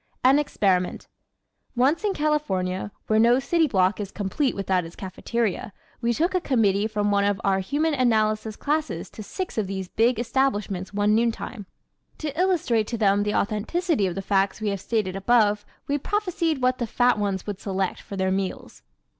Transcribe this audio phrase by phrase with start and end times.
[0.23, 1.03] An Experiment¶
[1.75, 6.41] Once in California, where no city block is complete without its cafeteria, we took a
[6.41, 11.13] committee from one of our Human Analysis classes to six of these big establishments one
[11.13, 11.67] noontime.
[12.17, 16.63] To illustrate to them the authenticity of the facts we have stated above we prophesied
[16.63, 18.81] what the fat ones would select for their meals.